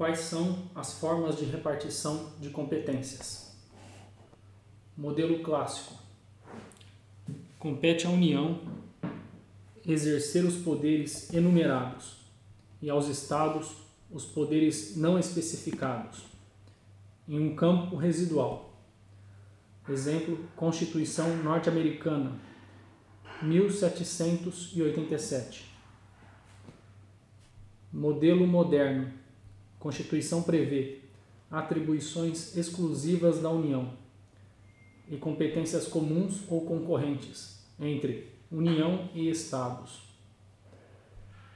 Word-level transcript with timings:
Quais 0.00 0.20
são 0.20 0.56
as 0.74 0.94
formas 0.94 1.36
de 1.36 1.44
repartição 1.44 2.32
de 2.40 2.48
competências? 2.48 3.54
Modelo 4.96 5.42
clássico. 5.42 5.92
Compete 7.58 8.06
à 8.06 8.08
União 8.08 8.62
exercer 9.86 10.42
os 10.46 10.56
poderes 10.56 11.30
enumerados 11.34 12.16
e 12.80 12.88
aos 12.88 13.08
Estados 13.08 13.76
os 14.10 14.24
poderes 14.24 14.96
não 14.96 15.18
especificados, 15.18 16.24
em 17.28 17.38
um 17.38 17.54
campo 17.54 17.94
residual. 17.94 18.72
Exemplo: 19.86 20.48
Constituição 20.56 21.36
norte-americana, 21.44 22.40
1787. 23.42 25.70
Modelo 27.92 28.46
moderno. 28.46 29.19
Constituição 29.80 30.42
prevê 30.42 30.98
atribuições 31.50 32.54
exclusivas 32.54 33.40
da 33.40 33.48
União 33.48 33.94
e 35.08 35.16
competências 35.16 35.88
comuns 35.88 36.42
ou 36.50 36.66
concorrentes 36.66 37.64
entre 37.80 38.28
União 38.52 39.08
e 39.14 39.30
Estados. 39.30 40.02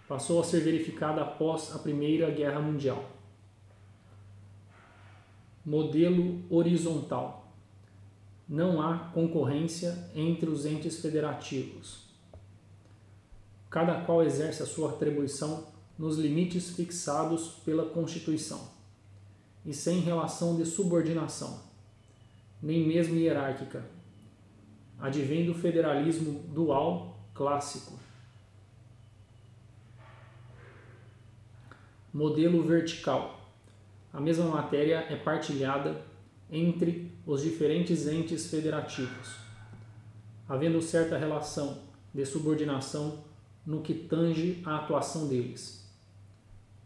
Passou 0.09 0.41
a 0.41 0.45
ser 0.45 0.61
verificada 0.61 1.21
após 1.21 1.75
a 1.75 1.79
Primeira 1.79 2.31
Guerra 2.31 2.61
Mundial. 2.61 3.11
Modelo 5.65 6.43
horizontal. 6.49 7.53
Não 8.49 8.81
há 8.81 9.11
concorrência 9.13 10.11
entre 10.15 10.49
os 10.49 10.65
entes 10.65 11.01
federativos. 11.01 12.09
Cada 13.69 14.01
qual 14.03 14.23
exerce 14.23 14.63
a 14.63 14.67
sua 14.67 14.91
atribuição 14.91 15.74
nos 15.99 16.19
limites 16.19 16.71
fixados 16.71 17.61
pela 17.65 17.87
Constituição 17.87 18.69
e 19.65 19.73
sem 19.73 20.01
relação 20.01 20.57
de 20.57 20.67
subordinação, 20.67 21.63
nem 22.63 22.87
mesmo 22.87 23.17
hierárquica. 23.17 23.85
Advém 24.99 25.47
do 25.47 25.55
federalismo 25.55 26.41
dual 26.49 27.19
clássico. 27.33 27.99
Modelo 32.13 32.63
vertical. 32.63 33.41
A 34.13 34.21
mesma 34.21 34.47
matéria 34.47 35.07
é 35.11 35.17
partilhada 35.17 36.01
entre 36.51 37.11
os 37.27 37.43
diferentes 37.43 38.07
entes 38.07 38.49
federativos, 38.49 39.37
havendo 40.49 40.81
certa 40.81 41.19
relação 41.19 41.83
de 42.13 42.25
subordinação 42.25 43.25
no 43.67 43.81
que 43.81 43.95
tange 43.95 44.63
à 44.65 44.77
atuação 44.77 45.27
deles 45.27 45.84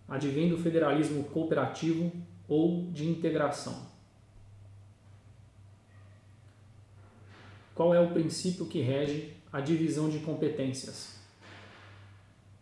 advém 0.08 0.48
do 0.48 0.56
federalismo 0.56 1.24
cooperativo 1.24 2.10
ou 2.48 2.90
de 2.90 3.06
integração. 3.06 3.86
Qual 7.74 7.94
é 7.94 8.00
o 8.00 8.10
princípio 8.10 8.66
que 8.66 8.80
rege 8.80 9.34
a 9.52 9.60
divisão 9.60 10.08
de 10.08 10.18
competências? 10.20 11.18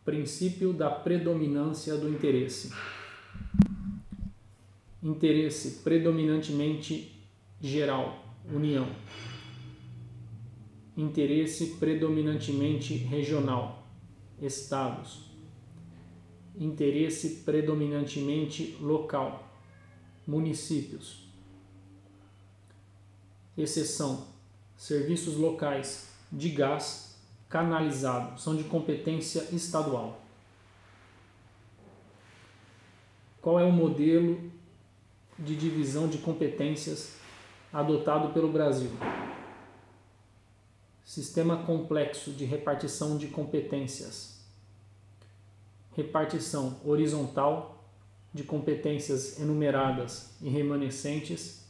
Princípio 0.04 0.72
da 0.72 0.90
predominância 0.90 1.96
do 1.96 2.08
interesse. 2.08 2.72
Interesse 5.02 5.82
predominantemente 5.82 7.16
geral, 7.60 8.36
união. 8.52 8.88
Interesse 10.96 11.76
predominantemente 11.76 12.94
regional, 12.94 13.86
estados 14.40 15.25
interesse 16.58 17.42
predominantemente 17.44 18.76
local, 18.80 19.48
municípios. 20.26 21.26
Exceção: 23.56 24.26
serviços 24.76 25.36
locais 25.36 26.10
de 26.30 26.50
gás 26.50 27.16
canalizado 27.48 28.40
são 28.40 28.56
de 28.56 28.64
competência 28.64 29.48
estadual. 29.52 30.20
Qual 33.40 33.60
é 33.60 33.64
o 33.64 33.72
modelo 33.72 34.50
de 35.38 35.54
divisão 35.54 36.08
de 36.08 36.18
competências 36.18 37.14
adotado 37.72 38.32
pelo 38.32 38.50
Brasil? 38.50 38.90
Sistema 41.04 41.58
complexo 41.58 42.32
de 42.32 42.44
repartição 42.44 43.16
de 43.16 43.28
competências 43.28 44.35
repartição 45.96 46.78
horizontal 46.84 47.82
de 48.32 48.44
competências 48.44 49.40
enumeradas 49.40 50.36
e 50.42 50.48
remanescentes, 50.50 51.66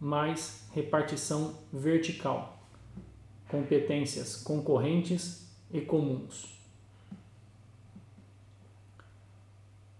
mais 0.00 0.66
repartição 0.72 1.54
vertical, 1.70 2.58
competências 3.48 4.36
concorrentes 4.36 5.46
e 5.70 5.82
comuns. 5.82 6.58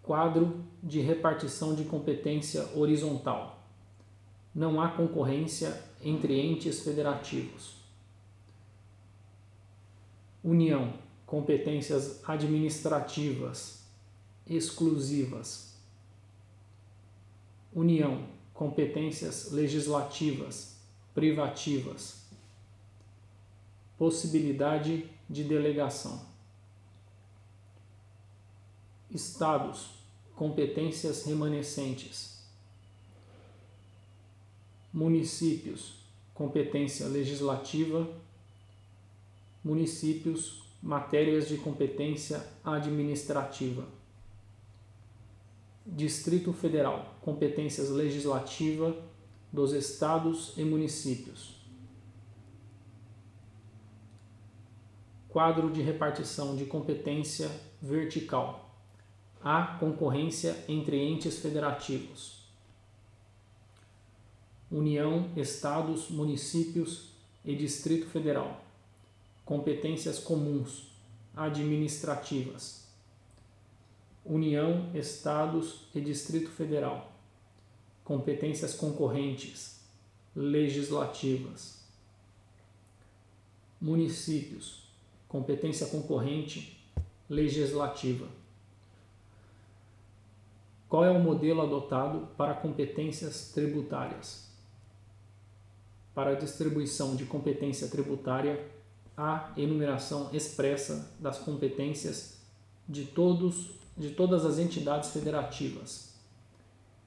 Quadro 0.02 0.64
de 0.82 1.00
repartição 1.00 1.74
de 1.74 1.84
competência 1.84 2.66
horizontal. 2.74 3.62
Não 4.54 4.80
há 4.80 4.88
concorrência 4.88 5.82
entre 6.02 6.40
entes 6.40 6.82
federativos. 6.82 7.74
União 10.42 11.03
competências 11.26 12.20
administrativas 12.28 13.82
exclusivas. 14.46 15.74
União, 17.72 18.26
competências 18.52 19.50
legislativas 19.50 20.76
privativas. 21.14 22.24
Possibilidade 23.96 25.08
de 25.30 25.44
delegação. 25.44 26.20
Estados, 29.10 29.90
competências 30.34 31.24
remanescentes. 31.24 32.42
Municípios, 34.92 35.94
competência 36.34 37.06
legislativa. 37.06 38.06
Municípios, 39.64 40.63
matérias 40.84 41.48
de 41.48 41.56
competência 41.56 42.46
administrativa. 42.62 43.86
Distrito 45.86 46.52
Federal, 46.52 47.14
competências 47.22 47.88
legislativa 47.88 48.94
dos 49.50 49.72
estados 49.72 50.52
e 50.58 50.62
municípios. 50.62 51.54
Quadro 55.30 55.70
de 55.70 55.80
repartição 55.80 56.54
de 56.54 56.66
competência 56.66 57.50
vertical. 57.80 58.78
Há 59.42 59.78
concorrência 59.80 60.64
entre 60.68 60.98
entes 60.98 61.38
federativos. 61.38 62.46
União, 64.70 65.30
estados, 65.34 66.10
municípios 66.10 67.14
e 67.42 67.56
Distrito 67.56 68.06
Federal 68.06 68.63
competências 69.44 70.18
comuns 70.18 70.94
administrativas, 71.36 72.84
União, 74.24 74.90
Estados 74.94 75.88
e 75.94 76.00
Distrito 76.00 76.50
Federal, 76.50 77.12
competências 78.02 78.74
concorrentes 78.74 79.80
legislativas, 80.34 81.84
municípios, 83.80 84.88
competência 85.28 85.86
concorrente 85.88 86.80
legislativa. 87.28 88.28
Qual 90.88 91.04
é 91.04 91.10
o 91.10 91.18
modelo 91.18 91.60
adotado 91.60 92.28
para 92.36 92.54
competências 92.54 93.50
tributárias? 93.52 94.48
Para 96.14 96.30
a 96.30 96.34
distribuição 96.34 97.16
de 97.16 97.26
competência 97.26 97.88
tributária 97.88 98.64
a 99.16 99.52
enumeração 99.56 100.30
expressa 100.32 101.12
das 101.18 101.38
competências 101.38 102.38
de 102.88 103.04
todos 103.04 103.72
de 103.96 104.10
todas 104.10 104.44
as 104.44 104.58
entidades 104.58 105.10
federativas. 105.10 106.14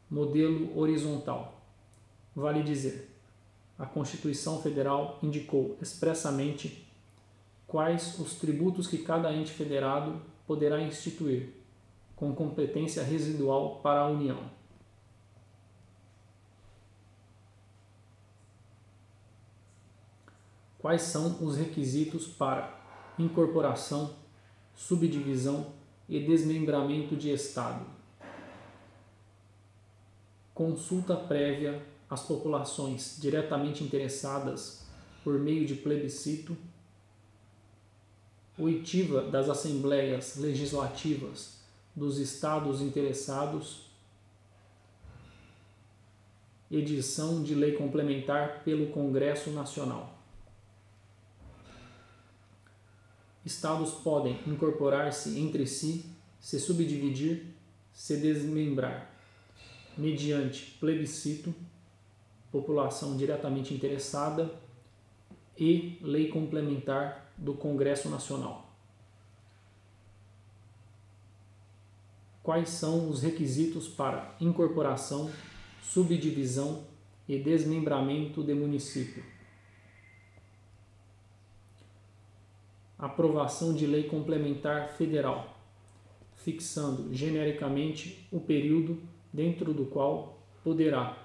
Modelo 0.10 0.78
horizontal. 0.80 1.62
Vale 2.34 2.64
dizer, 2.64 3.10
a 3.78 3.86
Constituição 3.86 4.62
Federal 4.62 5.20
indicou 5.22 5.78
expressamente 5.82 6.88
quais 7.68 8.18
os 8.20 8.36
tributos 8.36 8.88
que 8.88 9.00
cada 9.00 9.34
ente 9.34 9.52
federado 9.52 10.22
poderá 10.48 10.82
instituir, 10.82 11.50
com 12.16 12.34
competência 12.34 13.04
residual 13.04 13.82
para 13.84 14.02
a 14.02 14.08
União. 14.08 14.40
Quais 20.88 21.02
são 21.02 21.44
os 21.46 21.58
requisitos 21.58 22.28
para 22.28 22.80
incorporação, 23.20 24.16
subdivisão 24.74 25.74
e 26.08 26.18
desmembramento 26.18 27.14
de 27.14 27.30
Estado. 27.30 27.86
consulta 30.54 31.14
prévia 31.14 31.86
às 32.10 32.22
populações 32.22 33.18
diretamente 33.20 33.84
interessadas 33.84 34.86
por 35.26 35.38
meio 35.38 35.66
de 35.68 35.76
plebiscito, 35.76 36.56
oitiva 38.58 39.24
das 39.24 39.50
assembleias 39.50 40.38
legislativas 40.38 41.60
dos 41.94 42.18
estados 42.18 42.82
interessados, 42.82 43.90
edição 46.72 47.44
de 47.44 47.54
lei 47.54 47.74
complementar 47.74 48.64
pelo 48.64 48.88
Congresso 48.88 49.50
Nacional. 49.50 50.17
Estados 53.48 53.92
podem 53.92 54.38
incorporar-se 54.46 55.40
entre 55.40 55.66
si, 55.66 56.06
se 56.38 56.60
subdividir, 56.60 57.46
se 57.94 58.18
desmembrar, 58.18 59.10
mediante 59.98 60.78
plebiscito, 60.82 61.56
população 62.52 63.16
diretamente 63.16 63.74
interessada 63.74 64.54
e 65.58 65.98
lei 66.02 66.28
complementar 66.28 67.34
do 67.38 67.54
Congresso 67.54 68.10
Nacional. 68.10 68.70
Quais 72.44 72.70
são 72.70 73.10
os 73.10 73.22
requisitos 73.22 73.88
para 73.88 74.36
incorporação, 74.42 75.32
subdivisão 75.82 76.84
e 77.30 77.40
desmembramento 77.40 78.44
de 78.44 78.54
município? 78.54 79.37
Aprovação 82.98 83.74
de 83.74 83.86
lei 83.86 84.04
complementar 84.04 84.90
federal, 84.94 85.56
fixando 86.36 87.14
genericamente 87.14 88.28
o 88.32 88.40
período 88.40 89.00
dentro 89.32 89.74
do 89.74 89.86
qual 89.86 90.40
poderá 90.64 91.18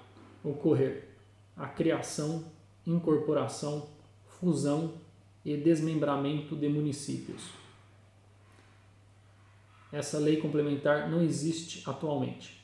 ocorrer 0.43 1.09
a 1.57 1.67
criação, 1.67 2.45
incorporação, 2.85 3.89
fusão 4.25 4.93
e 5.43 5.57
desmembramento 5.57 6.55
de 6.55 6.69
municípios. 6.69 7.49
Essa 9.91 10.17
lei 10.17 10.37
complementar 10.37 11.09
não 11.09 11.21
existe 11.21 11.87
atualmente. 11.87 12.63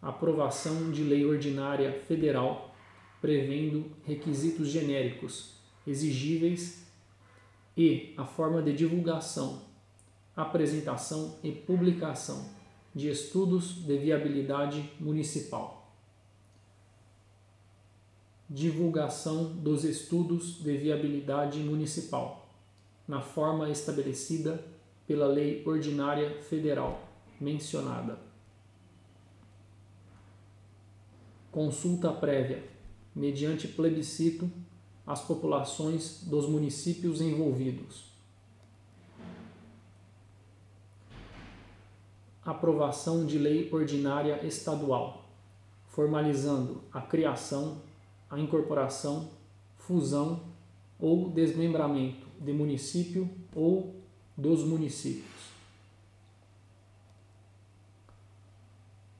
Aprovação 0.00 0.90
de 0.90 1.02
lei 1.02 1.24
ordinária 1.24 1.92
federal 2.06 2.74
prevendo 3.20 3.90
requisitos 4.04 4.68
genéricos 4.68 5.54
exigíveis 5.86 6.86
e 7.76 8.14
a 8.16 8.24
forma 8.24 8.62
de 8.62 8.72
divulgação, 8.72 9.62
apresentação 10.36 11.36
e 11.42 11.52
publicação 11.52 12.48
de 12.94 13.08
estudos 13.08 13.84
de 13.84 13.98
viabilidade 13.98 14.90
municipal 15.00 15.84
divulgação 18.48 19.52
dos 19.56 19.84
estudos 19.84 20.62
de 20.62 20.76
viabilidade 20.76 21.58
municipal, 21.60 22.48
na 23.08 23.20
forma 23.20 23.68
estabelecida 23.70 24.64
pela 25.06 25.26
Lei 25.26 25.62
Ordinária 25.66 26.42
Federal 26.42 27.08
mencionada. 27.40 28.18
Consulta 31.50 32.12
prévia, 32.12 32.62
mediante 33.14 33.68
plebiscito, 33.68 34.50
às 35.06 35.20
populações 35.20 36.22
dos 36.24 36.48
municípios 36.48 37.20
envolvidos. 37.20 38.04
Aprovação 42.44 43.24
de 43.24 43.38
lei 43.38 43.68
ordinária 43.72 44.46
estadual, 44.46 45.24
formalizando 45.88 46.82
a 46.92 47.00
criação 47.00 47.80
a 48.34 48.38
incorporação, 48.40 49.30
fusão 49.78 50.42
ou 50.98 51.30
desmembramento 51.30 52.26
de 52.40 52.52
município 52.52 53.30
ou 53.54 53.94
dos 54.36 54.64
municípios. 54.64 55.24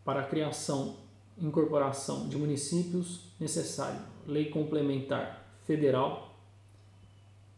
Para 0.04 0.20
a 0.20 0.26
criação 0.26 0.96
incorporação 1.38 2.28
de 2.28 2.36
municípios, 2.36 3.20
necessário 3.38 4.00
lei 4.26 4.50
complementar 4.50 5.43
federal, 5.66 6.34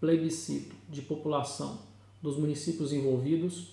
plebiscito 0.01 0.75
de 0.89 1.03
população 1.03 1.79
dos 2.23 2.37
municípios 2.37 2.93
envolvidos, 2.93 3.73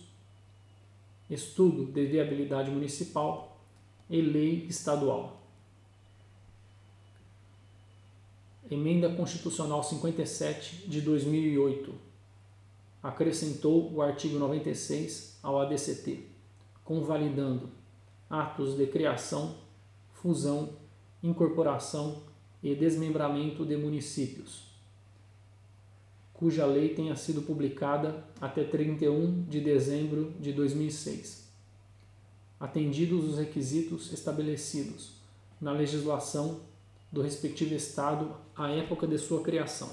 estudo 1.30 1.85
de 1.85 2.06
viabilidade 2.06 2.69
municipal 2.69 3.57
e 4.09 4.21
lei 4.21 4.65
estadual. 4.68 5.41
Emenda 8.69 9.13
Constitucional 9.13 9.83
57 9.83 10.88
de 10.88 11.01
2008 11.01 11.94
acrescentou 13.01 13.91
o 13.91 14.01
artigo 14.01 14.39
96 14.39 15.38
ao 15.44 15.59
ADCT, 15.59 16.25
convalidando 16.83 17.69
atos 18.29 18.75
de 18.77 18.88
criação, 18.88 19.56
fusão, 20.13 20.69
incorporação 21.21 22.24
e 22.63 22.74
desmembramento 22.74 23.65
de 23.65 23.75
municípios, 23.75 24.63
cuja 26.33 26.65
lei 26.65 26.95
tenha 26.95 27.15
sido 27.15 27.42
publicada 27.42 28.25
até 28.39 28.63
31 28.63 29.44
de 29.44 29.60
dezembro 29.60 30.33
de 30.39 30.54
2006, 30.54 31.50
atendidos 32.60 33.25
os 33.25 33.38
requisitos 33.38 34.13
estabelecidos 34.13 35.12
na 35.60 35.71
legislação 35.71 36.62
do 37.12 37.21
respectivo 37.21 37.75
Estado 37.75 38.36
à 38.56 38.69
época 38.69 39.06
de 39.06 39.18
sua 39.18 39.44
criação. 39.44 39.89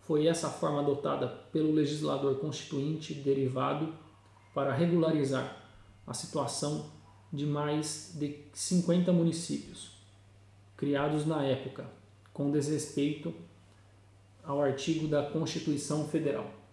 Foi 0.00 0.26
essa 0.26 0.48
a 0.48 0.50
forma 0.50 0.80
adotada 0.80 1.28
pelo 1.52 1.72
legislador 1.72 2.38
constituinte 2.38 3.12
derivado 3.12 3.92
para 4.54 4.72
regularizar 4.72 5.64
a 6.06 6.14
situação 6.14 6.90
de 7.32 7.44
mais 7.44 8.12
de 8.14 8.38
50 8.52 9.12
municípios, 9.12 9.93
criados 10.76 11.26
na 11.26 11.44
época, 11.44 11.84
com 12.32 12.50
desrespeito 12.50 13.34
ao 14.42 14.60
artigo 14.60 15.08
da 15.08 15.24
Constituição 15.24 16.06
Federal. 16.08 16.63